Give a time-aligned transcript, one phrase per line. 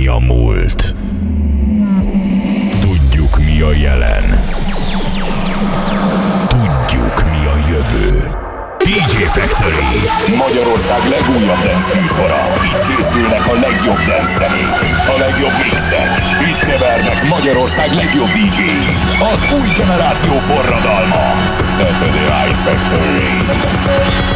[0.00, 0.94] mi a múlt.
[2.80, 4.39] Tudjuk mi a jelen.
[9.40, 10.00] Factory
[10.36, 12.42] Magyarország legújabb dance műsora.
[12.68, 14.76] Itt készülnek a legjobb dance zenék,
[15.14, 16.10] a legjobb mixek.
[16.50, 18.60] Itt kevernek Magyarország legjobb dj
[19.32, 21.24] Az új generáció forradalma.
[21.76, 23.30] Saturday Night Factory.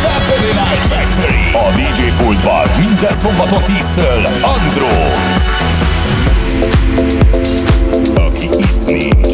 [0.04, 1.44] Saturday Night Factory.
[1.64, 4.22] A DJ pultban minden szombaton 10-től
[4.54, 4.94] Andro.
[8.26, 9.33] Aki itt nincs,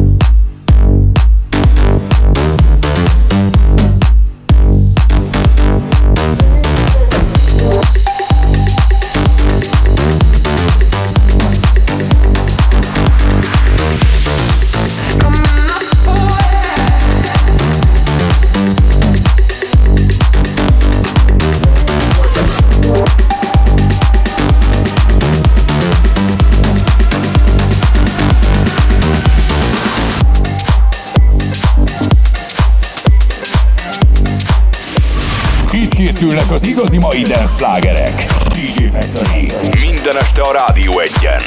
[36.51, 38.25] az igazi mai dance slágerek.
[38.47, 39.51] DJ Factory.
[39.79, 41.39] Minden este a Rádió egyen.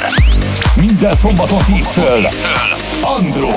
[0.75, 2.33] Minden szombaton 10-től.
[3.01, 3.49] Andro.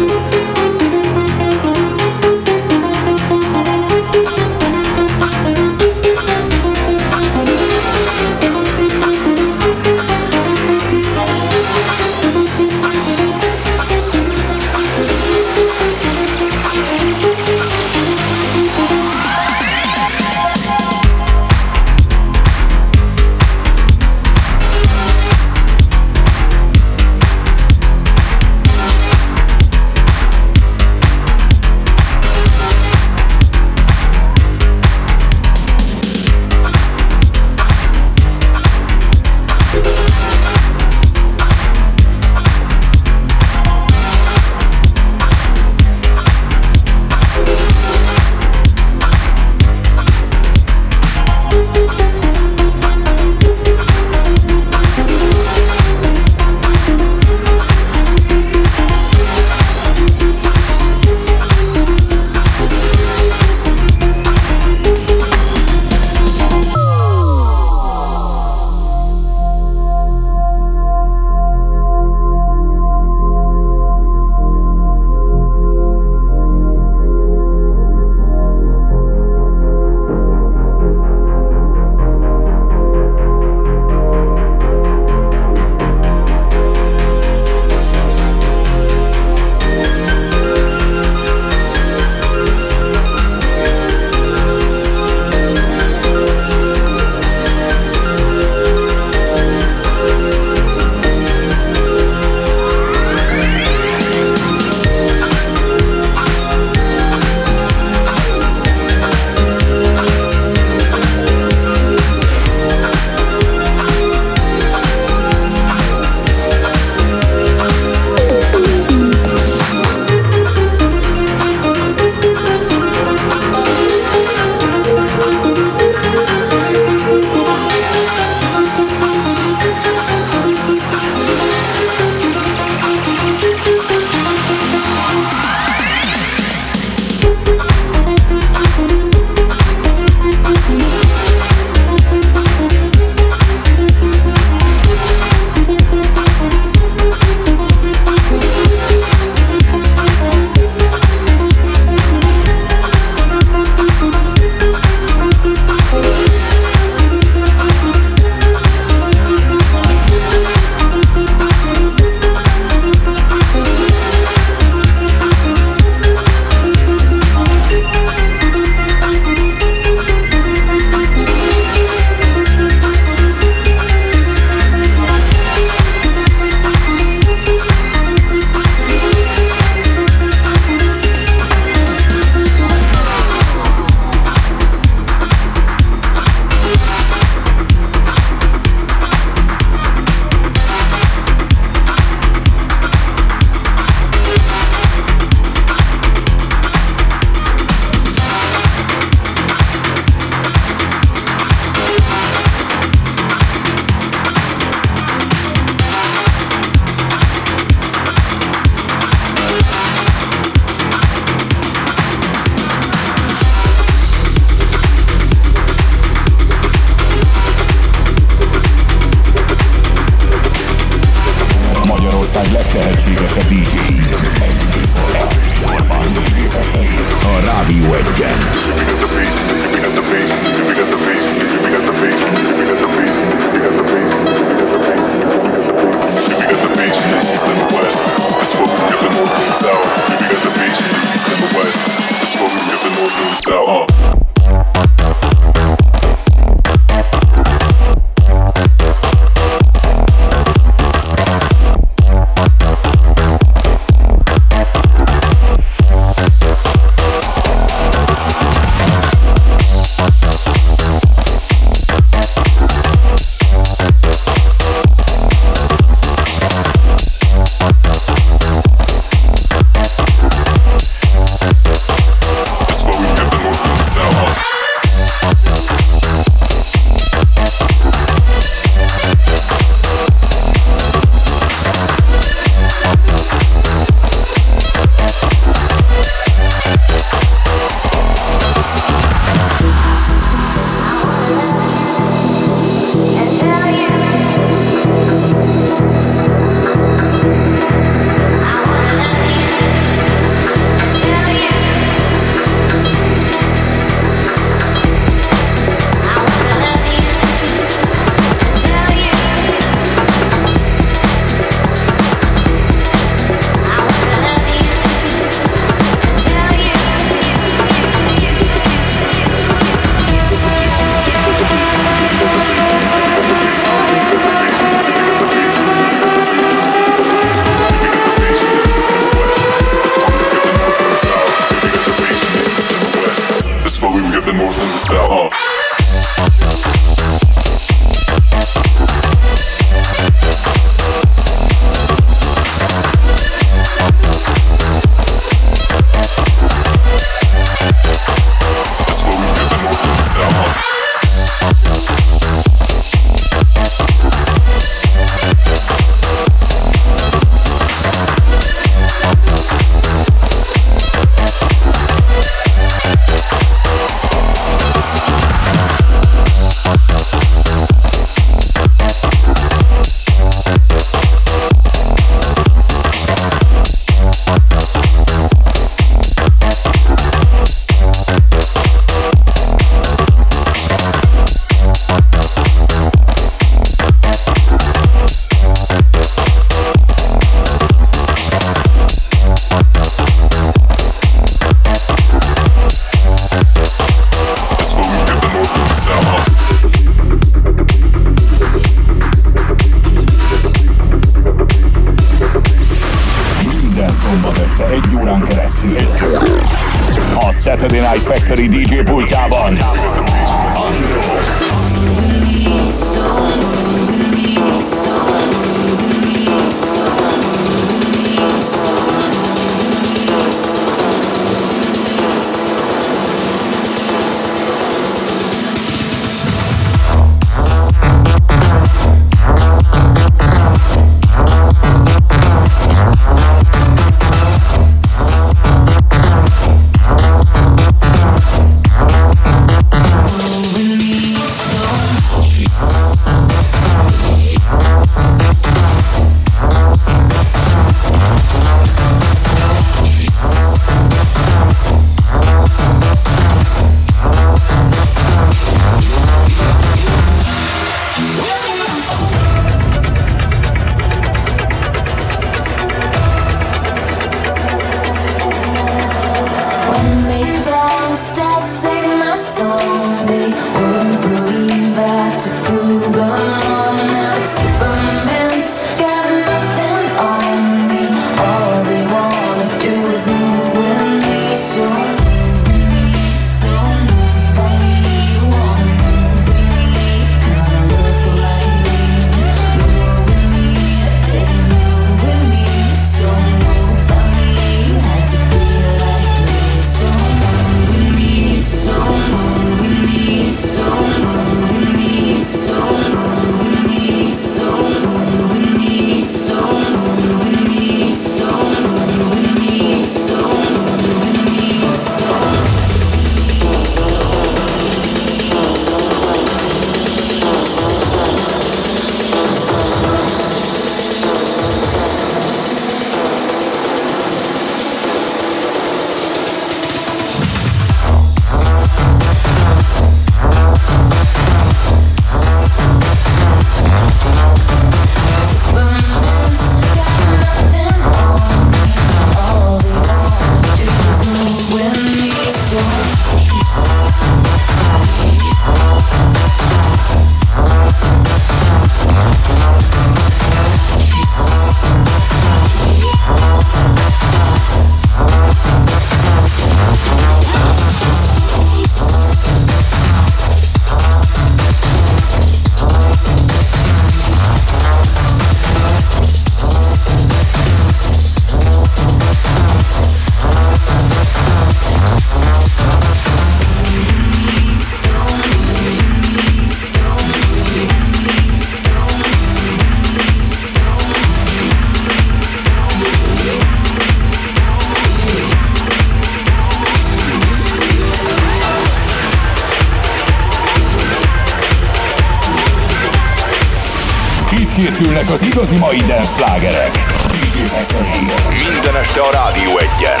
[595.42, 596.70] Igazi mai dance slágerek.
[597.10, 598.12] DJ Factory.
[598.50, 600.00] Minden este a Rádió egyen.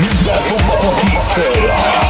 [0.00, 2.09] Minden szombaton 10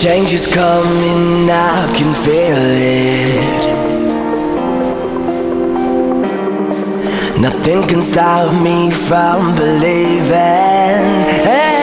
[0.00, 3.70] change is coming, I can feel it.
[7.38, 11.04] Nothing can stop me from believing.
[11.44, 11.79] Hey,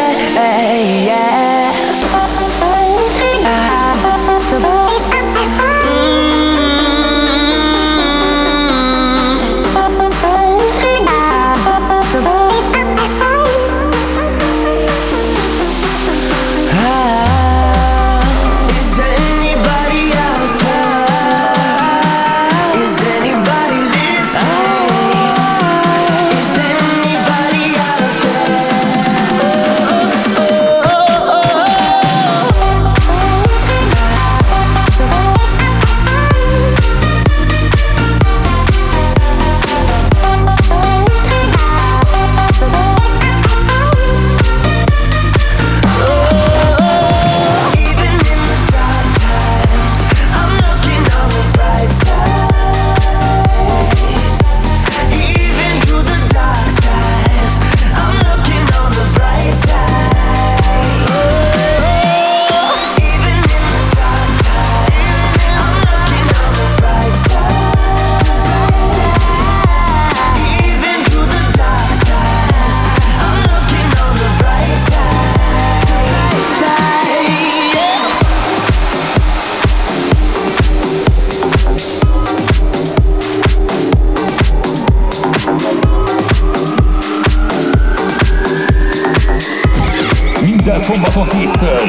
[90.87, 91.87] Fumba ton whistle.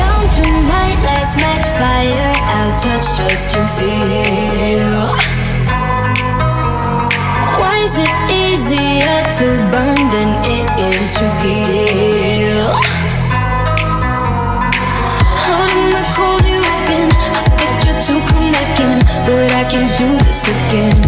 [0.00, 2.32] Down to my last match fire.
[2.56, 5.12] I'll touch just to feel.
[7.60, 12.72] Why is it easier to burn than it is to heal?
[15.44, 17.12] Hot in the cold you've been.
[17.12, 21.04] I picture to come back in, but I can't do this again.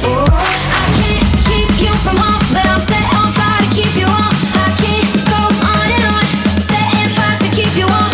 [0.00, 4.06] Oh, I can't keep you from home, but I'll set on fire to keep you
[4.06, 4.31] on.
[7.82, 8.11] you want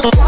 [0.00, 0.27] Bye.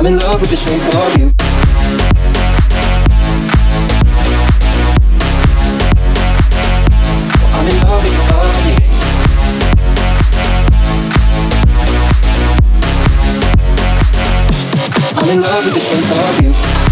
[0.00, 1.30] I'm in love with the shape of you.
[7.52, 8.76] I'm in love with your body.
[15.18, 16.89] I'm in love with the shape of you.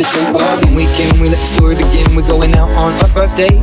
[0.00, 0.76] In shape of you.
[0.80, 2.08] Weekend, we let the story begin.
[2.16, 3.60] We're going out on our first date.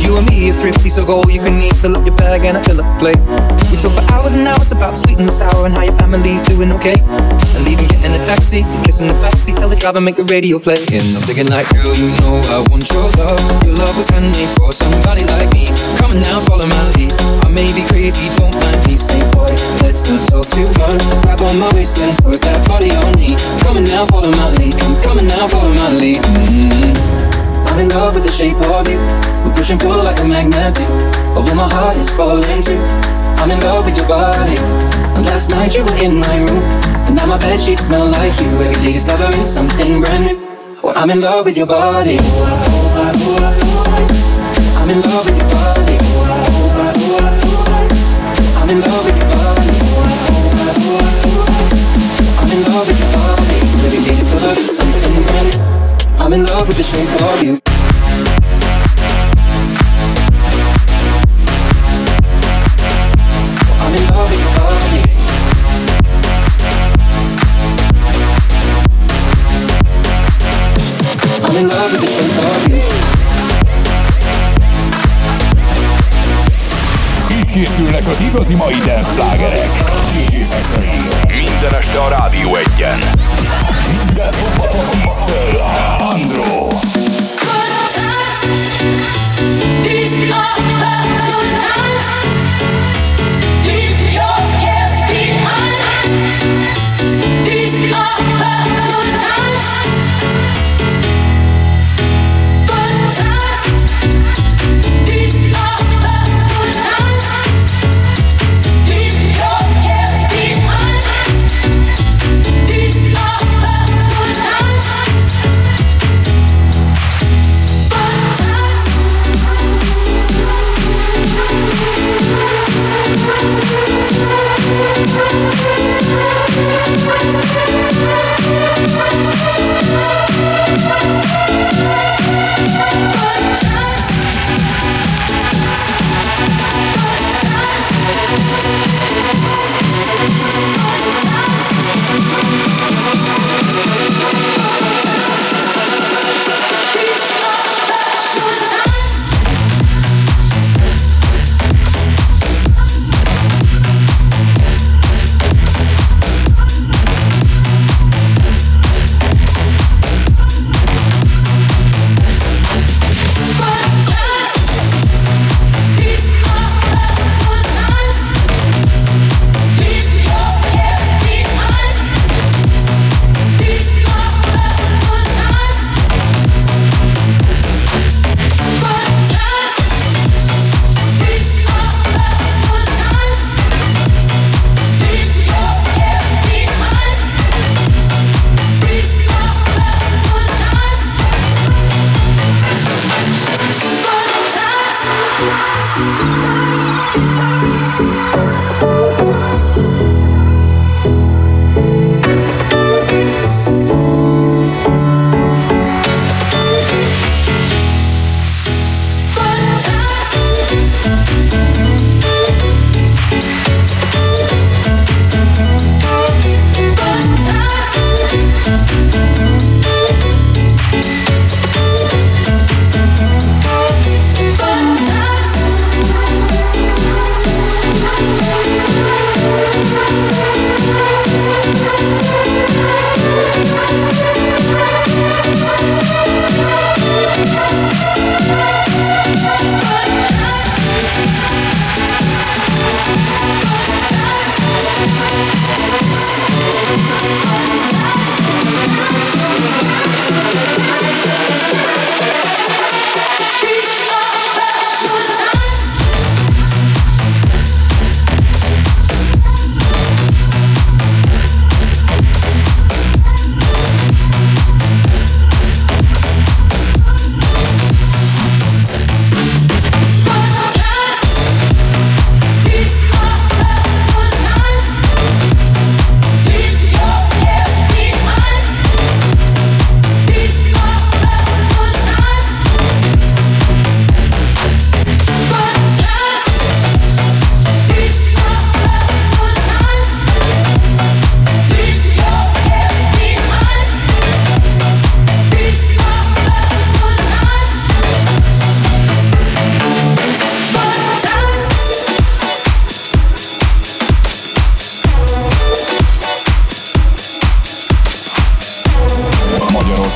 [0.00, 1.76] You and me are thrifty, so go all you can eat.
[1.76, 3.20] Fill up your bag and I fill up the plate.
[3.68, 6.72] We talk for hours and hours about sweet and sour and how your family's doing
[6.72, 6.96] okay.
[6.96, 10.80] And leaving, getting a taxi, kissing the backseat, tell the driver make the radio play.
[10.88, 13.44] And I'm thinking like, girl, you know I want your love.
[13.68, 15.68] Your love was handmade for somebody like me.
[16.00, 17.12] Come on now, follow my lead.
[17.54, 18.98] May be crazy, don't mind me.
[18.98, 19.54] Say, boy,
[19.86, 20.98] let's not talk too much.
[21.22, 23.38] Grab on my waist and put that body on me.
[23.62, 24.74] Come on now, follow my lead.
[25.06, 26.18] Come on now, follow my lead.
[26.18, 27.70] Mm-hmm.
[27.70, 28.98] I'm in love with the shape of you.
[29.46, 30.82] We push and pull like a magnet do.
[31.38, 32.82] Although my heart is falling too.
[33.38, 34.58] I'm in love with your body.
[35.14, 36.64] And last night you were in my room.
[37.06, 38.50] And now my bed sheets smell like you.
[38.66, 40.42] Every day discovering something brand new.
[40.82, 42.18] Well, I'm in love with your body.
[44.74, 46.13] I'm in love with your body.
[48.64, 49.04] I'm in love
[56.66, 57.42] with the shape of
[72.68, 72.73] you.
[77.54, 79.70] Készülnek az igazi mai dance slágerek.
[81.26, 82.98] Minden este a Rádió egyen.
[84.04, 85.60] Minden szombaton 10-től.
[85.98, 86.68] Andro.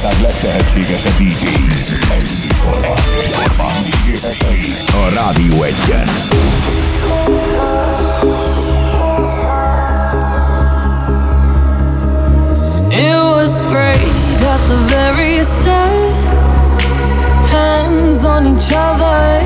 [0.04, 1.46] ország legtehetségesebb DJ.
[4.92, 6.08] A Rádió Egyen.
[12.90, 16.14] It was great at the very start.
[17.50, 19.42] Hands on each other.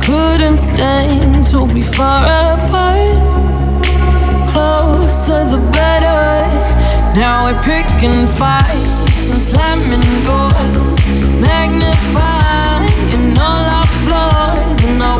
[0.00, 3.18] Couldn't stand to be far apart.
[4.52, 6.46] Closer the better.
[7.14, 8.89] Now we're picking fights
[9.50, 10.94] slamming doors,
[11.40, 12.88] magnifying
[13.38, 15.19] all our flaws and all.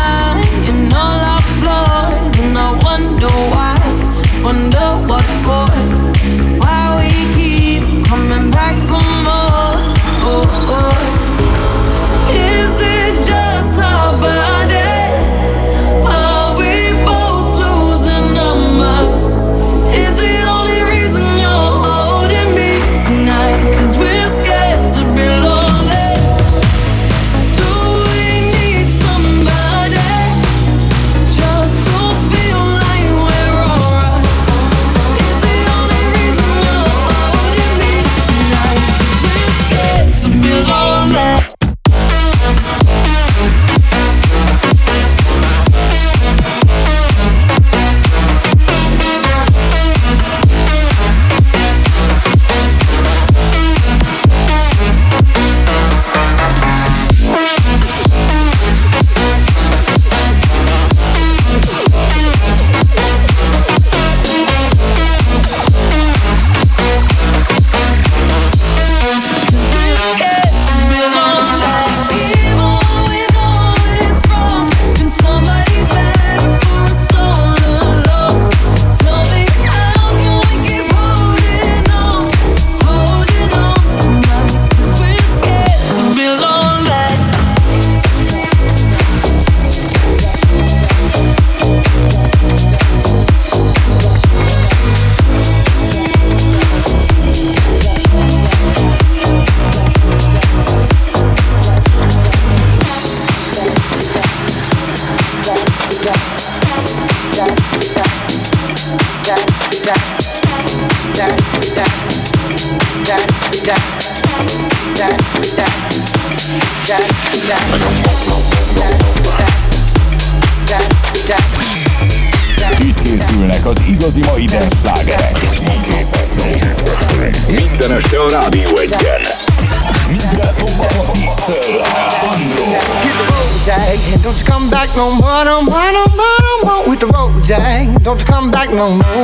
[138.71, 139.20] no more.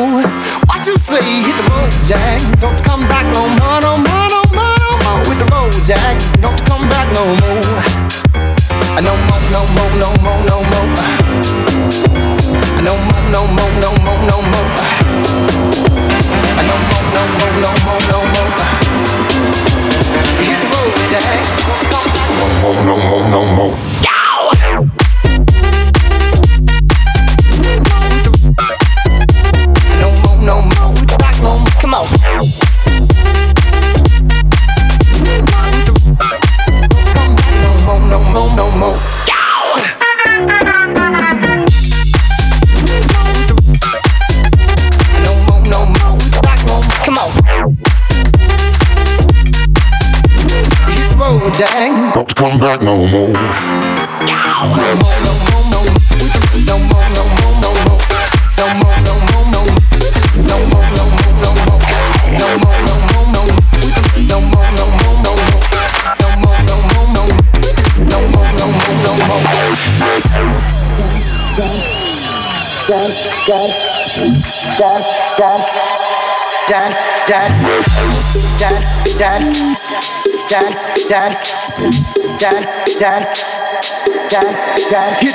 [76.68, 76.76] Hit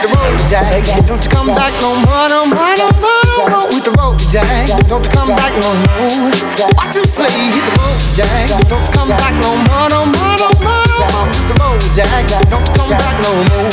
[0.01, 0.85] the road, Jack.
[1.07, 3.67] Don't you come back no more, no more, no more, no more.
[3.69, 4.69] With the road, Jack.
[4.89, 6.33] Don't you come back no more.
[6.77, 7.25] What you say?
[7.25, 8.69] Hit the road, Jack.
[8.69, 12.27] Don't you come back no more, no more, no more, no the road, Jack.
[12.51, 13.71] Don't come back no more.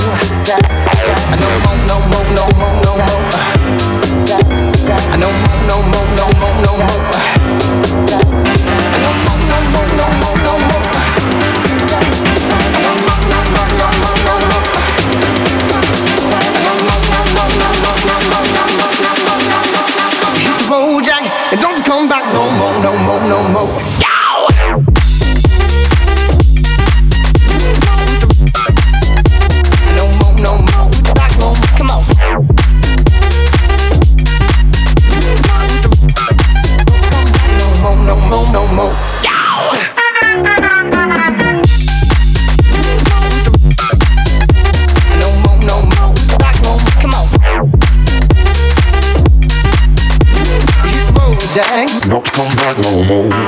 [0.50, 3.24] I no more, no more, no more, no more.
[4.90, 7.04] I no more, no more, no more, no more.
[9.00, 10.86] No more, no more, no more, no more.
[12.84, 14.66] No more, no more, no more, no more.
[20.40, 21.24] Hit the road, Jack,
[21.60, 23.99] don't come back no more, no more, no more.
[53.10, 53.39] More.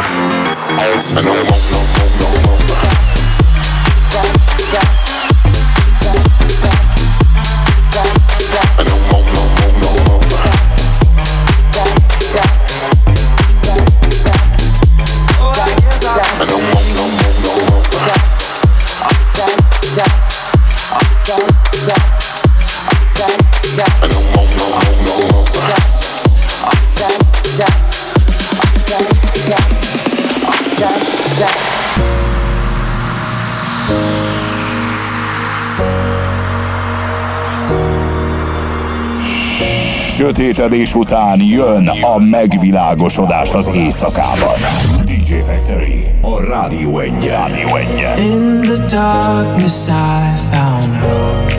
[40.41, 44.59] Sötétedés után jön a megvilágosodás az éjszakában.
[45.05, 47.47] DJ Factory a Rádió Egyen.
[47.47, 48.17] Rádió Egyen.
[48.17, 51.53] In the darkness I found hope.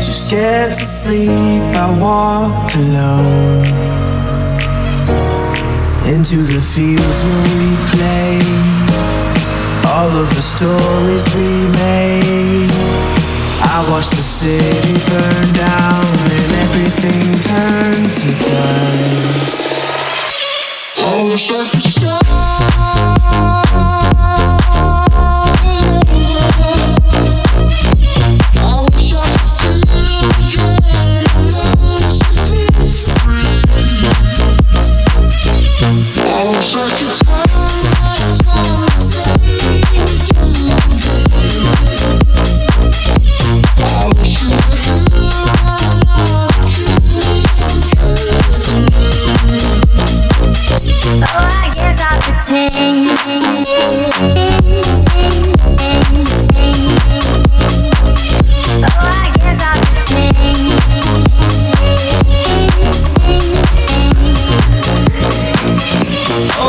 [0.00, 3.66] Too scared to sleep, I walked alone.
[6.14, 8.38] Into the fields where we play.
[9.94, 13.23] All of the stories we made.
[13.76, 19.62] I watched the city burn down and everything turn to dust.
[20.98, 23.53] I wish I could stop.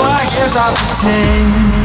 [0.08, 1.85] I guess I'll pretend.